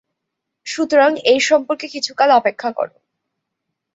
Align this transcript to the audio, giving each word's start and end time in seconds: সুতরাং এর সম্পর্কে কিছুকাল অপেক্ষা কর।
সুতরাং 0.67 1.11
এর 1.25 1.41
সম্পর্কে 1.41 1.87
কিছুকাল 1.87 2.29
অপেক্ষা 2.31 2.69
কর। 2.71 2.87